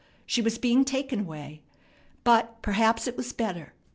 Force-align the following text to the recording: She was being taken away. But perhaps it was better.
She 0.25 0.41
was 0.41 0.57
being 0.57 0.83
taken 0.83 1.19
away. 1.19 1.61
But 2.23 2.59
perhaps 2.63 3.05
it 3.07 3.15
was 3.15 3.33
better. 3.33 3.73